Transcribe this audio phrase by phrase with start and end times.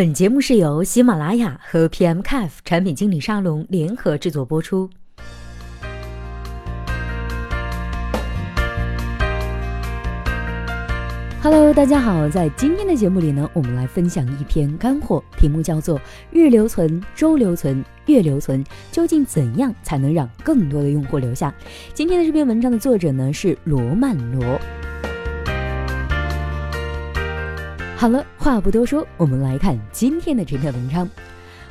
[0.00, 4.88] 本节目是由喜马拉雅和 PMCAF 产品经理沙龙联合制作播出。
[11.42, 16.00] Hello，大家好，在今天的节目里呢，我们来分享一篇干货，题目叫做
[16.32, 21.54] “日留存、周留存、月留存，究竟怎样才能让更多的用户留下？”
[21.92, 24.58] 今天的这篇文章的作者呢是罗曼罗。
[28.00, 31.06] 好了，话不多说，我们来看今天的这篇文章。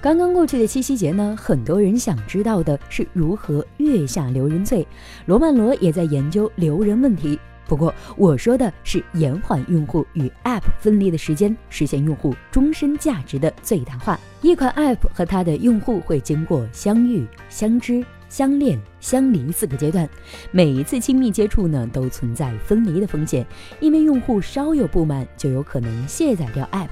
[0.00, 4.84] 刚刚过去的七夕节呢，很多人想知道的是如何月下留人醉。
[5.26, 7.38] 罗曼罗也在研究留人问题。
[7.68, 14.18] 不过我说的是延缓用户与 App 分离的时间，实现用户终身价值的最大化。
[14.42, 18.04] 一款 App 和它的用户会经过相遇、相知。
[18.28, 20.08] 相恋、相离四个阶段，
[20.50, 23.46] 每一次亲密接触呢，都存在分离的风险，
[23.80, 26.88] 因为用户稍有不满，就有可能卸载掉 App。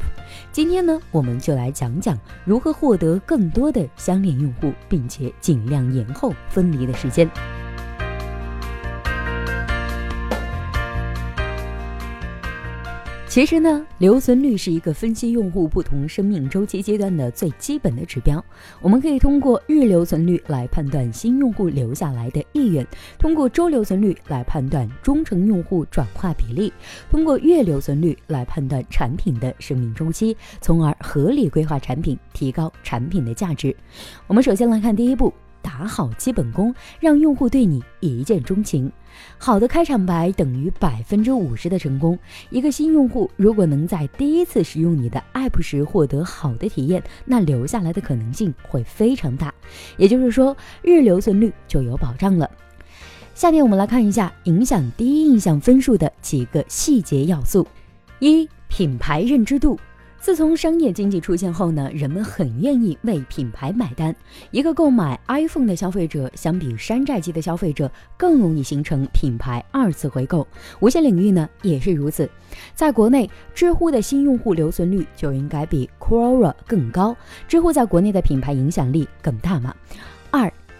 [0.52, 7.28] 今天呢，我们就来讲讲如何获得更多的相恋用户，并且尽量延后分离的时间。
[13.34, 18.40] 其实呢，留存率是一个分析用户不同生命周期阶段的最基本的指标。
[18.80, 22.86] 我们可以通过日留存率来判断新用户留下来的意愿，
[23.18, 26.72] 通过周留存率来判断忠诚用户转化比例，
[27.10, 33.74] 通过月留存率来判断产品的生命周期，从而合理规划产品，提高产品的价值。
[34.28, 35.34] 我们首先来看第一步。
[35.64, 38.92] 打好基本功，让用户对你一见钟情。
[39.38, 42.18] 好的开场白等于百分之五十的成功。
[42.50, 49.52] 一个新用户如果能在第一次使用你的 app 时获得好的体验，那留下来的可能性会非常大。
[49.96, 52.50] 也就是说，日留存率就有保障了。
[53.34, 57.66] 下面我们来看一下影响第一印象分数的几个细节要素：
[58.18, 59.78] 一、品牌认知度。
[60.24, 64.16] 自从商业经济出现后呢，人们很愿意为品牌买单。
[64.50, 70.48] 一个购买 iPhone 的消费者，相比山寨机的消费者，更容易形成品牌二次回购。
[70.80, 72.26] 无线领域呢也是如此。
[72.74, 77.14] 在国内，知乎的新用户留存率就应该比 Quora 更高。
[77.46, 79.74] 知乎在国内的品牌影响力更大嘛？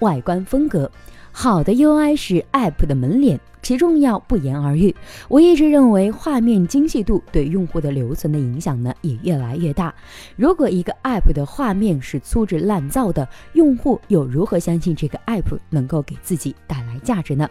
[0.00, 0.90] 外观风格。
[1.36, 4.94] 好的 UI 是 App 的门脸，其重要不言而喻。
[5.28, 9.92] 我一直认为，画面精细度对用户的留存的影响呢，也越来越大。
[10.36, 17.50] 如果一个 App 的画面是粗制滥造的，用户又如何相信这个 App 能够给自己带来价值呢？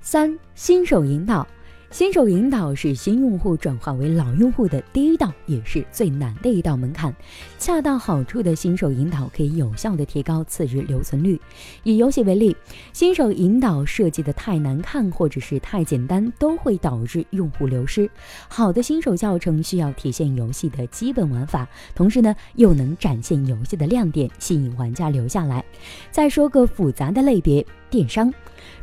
[0.00, 1.44] 三、新手引导。
[1.96, 7.10] 新手引导是新用户转化为老用户的第一道，也是最难的一道门槛。
[7.58, 11.40] 恰到好处的新手引导可以有效的提高次日留存率。
[11.84, 12.54] 以游戏为例，
[12.92, 18.10] 新手引导设计的太难看或者是太简单，都会导致用户流失。
[18.46, 25.64] 好的新手教程需要体现游戏的基本玩法，同时呢又能展现游戏的亮点，吸引玩家留下来。
[26.10, 28.32] 再说个复杂的类别，电商。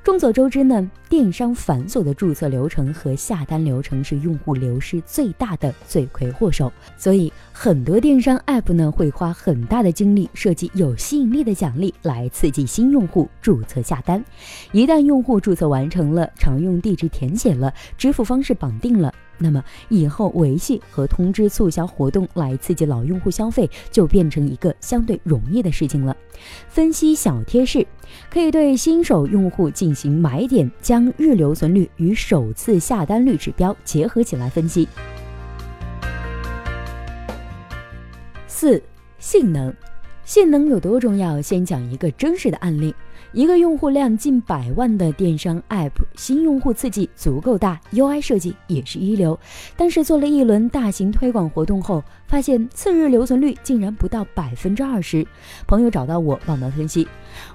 [0.02, 6.72] 众所周知呢，电商繁琐的注册流程和下单流程是用户流失最大的罪魁祸首。
[6.98, 14.24] 所以，很多电商 app 呢会花很大的精力设计有吸引力的奖励来刺激新用户注册下单。
[14.72, 19.14] 一旦用户注册完成了，常用地址填写了，支付方式绑定了。
[19.44, 26.16] 那么以后维系和通知促销活动来刺激老用户消费，就变成一个相对容易的事情了。
[26.70, 27.86] 分析小贴士，
[28.30, 34.88] 可以对新手用户进行买点，将日留存率与首次下单率指标结合起来分析。
[38.48, 38.82] 四、
[39.20, 39.74] 性能，
[40.24, 41.42] 性能有多重要？
[41.42, 42.96] 先讲一个真实的案例。
[43.34, 49.40] 一个用户量近百万的电商 App，新用户刺激足够大，UI 设计也是一流，
[49.76, 52.04] 但是做了一轮大型推广活动后。
[52.26, 55.24] 发现次日留存率竟然不到百分之二十，
[55.68, 57.08] 朋友找到我帮忙分析，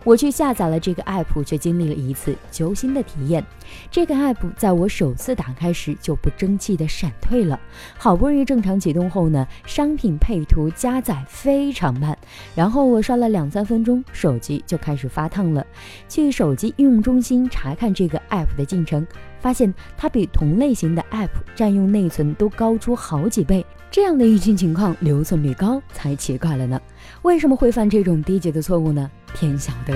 [0.05, 3.45] 我去下载了这个 app，却经历了一次揪心的体验。
[3.91, 7.59] 这个 app 在我首次打开时就不争气的闪退了，
[7.97, 12.17] 好不容易正常启动后呢，商品配图加载非常慢，
[12.55, 15.67] 然后我刷了两三分钟，手机就开始发烫了。
[16.09, 19.07] 去手机应用中心查看这个 app 的进程。
[19.41, 26.81] 发现它比同类型的 App 占用内存都高出好几倍，这样的运行情况留存率高才奇怪了呢？
[27.23, 29.09] 为什么会犯这种低级的错误呢？
[29.35, 29.95] 天晓得。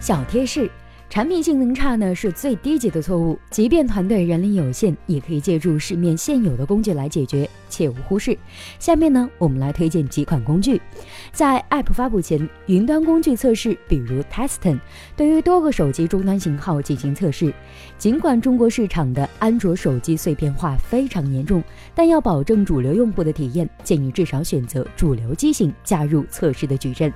[0.00, 0.70] 小贴士：
[1.10, 8.36] 产品性能差呢是最低级的错误，即便团队人力有限，也可以借助市面现有的工具来解决，切勿忽视。
[8.78, 10.78] 下面呢，我们来推荐几款工具。
[11.32, 14.78] 在 App 发布前，云端工具测试，比如 Teston，
[15.16, 17.54] 对于多个手机终端型号进行测试。
[17.96, 21.64] 尽管中国市场的安卓手机碎片化非常严重，
[21.94, 27.10] 但要保证主流用户的体验，建议至少选择主流机型加入测试的矩阵。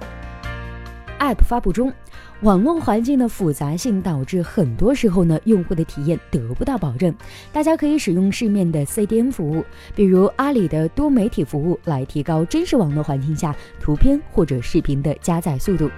[1.22, 1.92] App 发布中。
[2.40, 7.14] 网络环境的复杂性导致很多时候呢，用户的体验得不到保证。
[7.52, 9.64] 大家可以使用市面的 CDN 服务，
[9.94, 15.88] 比如阿里的多媒体服务，来提高真实网络环境下图片或者视频的加载速度。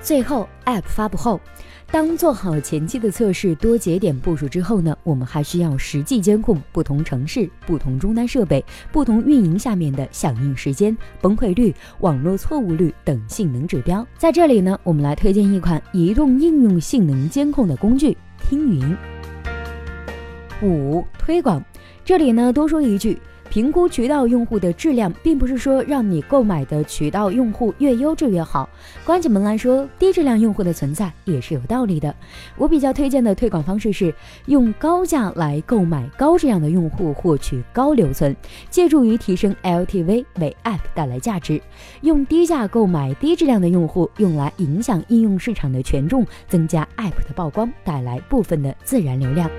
[0.00, 1.38] 最后，App 发布后。
[1.90, 8.62] 当做好前期的测试、多节点部署之后呢，我们还需要实际监控不同城市、不同终端设备、
[8.92, 14.06] 不同运营下面的响应时间、崩溃率、网络错误率等性能指标。
[14.18, 18.96] 在这里呢，我们来推荐一款移动应用性能监控的工具——听云。
[20.62, 21.64] 五推广，
[22.04, 23.18] 这里呢多说一句。
[23.50, 28.68] 评估渠道用户的质量，并不是说让你购买的渠道用户越优质越好。
[29.04, 32.14] 关起门来说，低质量用户的存在也是有道理的。
[32.56, 34.14] 我比较推荐的推广方式是
[34.46, 38.34] 用高价来购买高质量的用户，获取高留存，
[38.70, 41.60] 借助于提升 LTV 为 App 带来价值；
[42.02, 49.50] 用低价购买低质量的用户，用来影响应用市场的权重，增加 App 的曝光，带来部分的自然流量。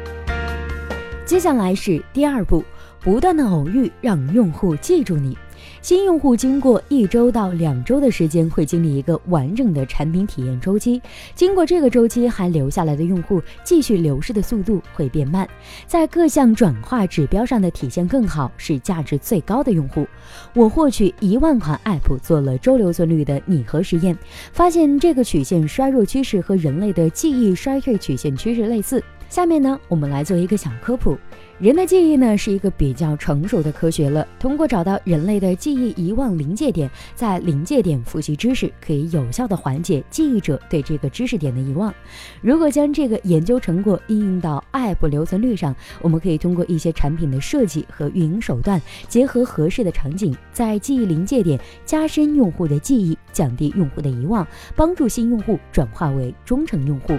[1.25, 2.63] 接下来是第二步。
[3.01, 5.38] 不断的偶遇让用户记住你。
[5.81, 11.01] 新用户经过一周到两周的时间，会经历一个完整的产品体验周期。
[11.36, 15.48] 经过这个周期还留下来的用户，继续流失的速度会变慢，
[15.86, 20.07] 在各项转化指标上的体现更好，是价值最高的用户。
[20.54, 24.18] 我获取一万款 App 做了周留存率的拟合实验，
[24.54, 29.04] 发现这个曲线衰弱趋势和人类的记忆衰退曲线趋势类似。
[29.29, 31.15] 下面呢，我们来做一个小科普。
[31.59, 34.27] 人的记忆呢是一个比较成熟的科学了。
[34.39, 41.93] 通过找到人类的记忆遗忘临界点，在临界点复习知识，可以有效的缓解记忆者对这个知识点的遗忘。
[42.41, 57.15] 如果将这个研究成果应用到 App 留存率上，我们可以通过一些产品的设计和运营手段，结合合适的场景，在记忆临界点加深用户的记忆，降低用户的遗忘，帮助新用户转化为忠诚用户。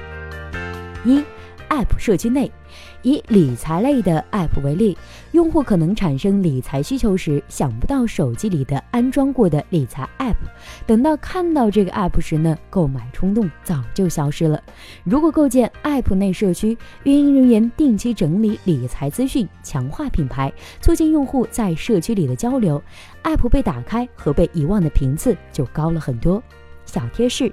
[1.05, 1.23] 一。
[1.71, 2.51] App 社区内，
[3.03, 4.99] 以理财类的 App 为例，
[5.31, 10.35] 用户可能产生理财需求时，想不到手机里的安装过的理财 App，
[10.85, 14.61] 等到看到这个 App 时呢，购买冲动早就消失了。
[15.05, 22.83] 如果构建 App 内社区，运营人员定期整理理财资讯，强化品牌，促进用户在社区里的交流
[23.23, 26.43] ，App 被打开和被遗忘的频次就高了很多。
[26.91, 27.53] 小贴士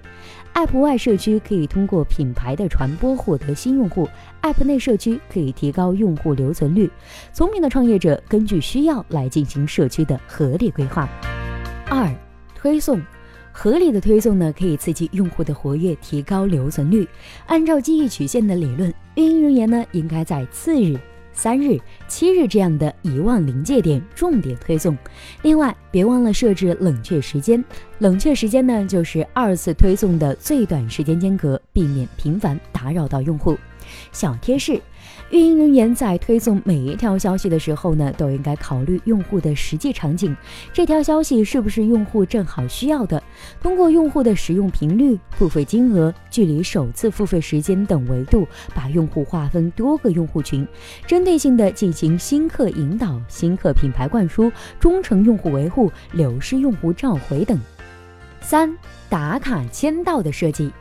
[0.56, 4.10] ：App 外社区可以通过品牌的传播获得新用户
[4.42, 6.90] ，App 内社区可以提高用户留存率。
[7.32, 11.08] 聪明的创业者根据需要来进行社区的合理规划。
[11.88, 12.12] 二、
[12.56, 13.00] 推送
[13.52, 17.08] 合理的推送呢，可以刺激用户的活跃，提高留存率。
[17.46, 21.00] 按照记忆曲线的理论，运营人员呢应该在次日。
[21.38, 24.98] 三日、七日这样的遗忘临界点重点推送。
[25.44, 27.64] 另外，别忘了设置冷却时间。
[28.00, 33.56] 冷却时间呢，就是二次推送的最短时间间隔，避免频繁打扰到用户。
[34.12, 34.82] 小贴士。
[35.30, 40.36] 运营人员在推送每一条消息的时候呢，都应该考虑用户的实际场景，
[40.72, 43.22] 这条消息是不是用户正好需要的？
[43.62, 50.66] 通过用户的使用频率、付费金额、距离首次付费时间等维度，把用户划分多个用户群，
[51.06, 57.60] 针对性的进行新客引导、新客品牌灌输、忠诚用户维护、流失用户召回等。
[58.40, 58.74] 三、
[59.10, 60.72] 打卡签到的设计。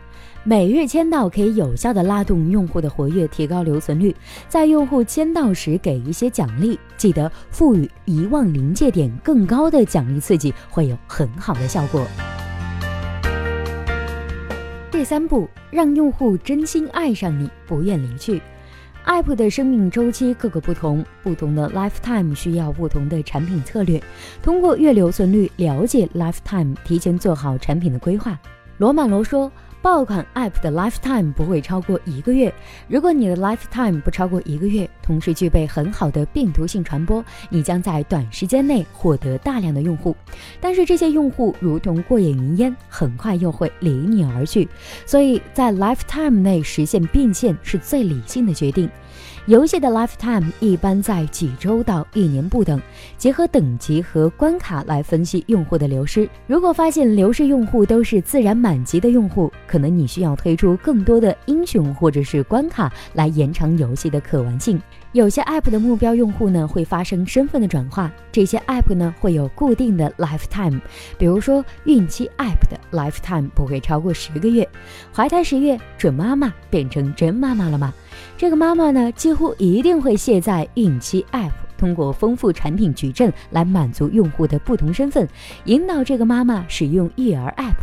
[0.49, 4.15] 每日签到可以有效的拉动用户的活跃，提高留存率。
[4.49, 12.07] 在用户签到时给一些奖励，记得赋予遗忘临界点更高的奖励刺激，会有很好的效果。
[14.89, 18.41] 第三步，让用户真心爱上你，不愿离去。
[19.05, 24.01] App 的生命周期各个不同，不同的 lifetime 需要不同的产品策略。
[24.45, 28.39] 通过月留存率了解 lifetime，提前做好产品的规划。
[28.79, 29.51] 罗马罗说。
[29.87, 32.53] 爆款 App 的 lifetime 不会超过一个月。
[32.89, 40.17] 如果你的 lifetime 不超过一个月，同时具备很好的病毒性传播，你将在短时间内获得大量的用户。
[40.61, 44.69] 但是这些用户如同过眼云烟，很快又会离你而去。
[45.07, 48.91] 所以在 lifetime 内实现变现是最理性的决定。
[49.47, 52.83] 游戏的 lifetime 一般在几周到一年不等。
[53.17, 56.29] 结合等级和关卡来分析用户的流失。
[56.49, 64.83] 如果发现流失用户都是自然满级的用户，可能你需要推出更多的英雄或者是关卡来延长游戏的可玩性。
[65.13, 70.81] 有些 app 的目标用户呢会发生身份的转化，这些 app 呢会有固定的 lifetime。
[71.17, 74.69] 比如说孕期 app 的 lifetime 不会超过十个月，
[75.15, 77.95] 怀胎十月准妈妈变成真妈妈了吗？
[78.37, 85.27] 这个妈妈呢，几乎一定会卸载孕期 App，通过丰富产品矩阵来满足用户的不同身份，
[85.65, 87.77] 引导这个妈妈使用育儿 App。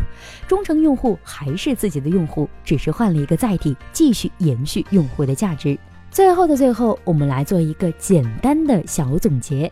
[0.47, 5.77] 忠诚用户还是自己的用户，只是换了一个载体，继续延续用户的价值。
[6.13, 9.69] 最后的最后，我们来做一个简单的小总结。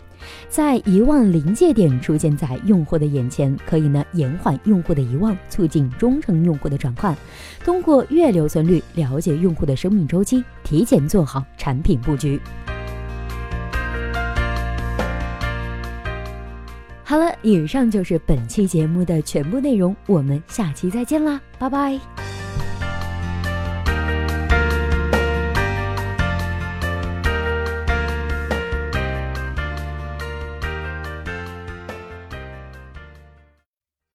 [0.50, 7.16] 在遗忘临界点出现在用户的眼前，可以呢延缓用户的遗忘，促进忠诚用户的转换。
[7.64, 12.42] 通过月留存率了解用户的生命周期，提前做好产品布局。
[17.04, 22.21] 好了，以上就是本期节目的全部内容，我们下期再见啦，拜拜。